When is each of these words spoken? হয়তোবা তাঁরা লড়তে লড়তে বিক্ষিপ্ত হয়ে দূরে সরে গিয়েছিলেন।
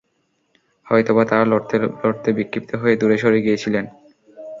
হয়তোবা 0.87 1.23
তাঁরা 1.29 1.45
লড়তে 1.51 1.75
লড়তে 2.01 2.29
বিক্ষিপ্ত 2.37 2.71
হয়ে 2.81 2.95
দূরে 3.01 3.17
সরে 3.17 3.39
গিয়েছিলেন। 3.45 3.85